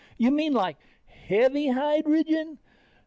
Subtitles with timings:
[0.17, 2.57] You mean like heavy hydrogen?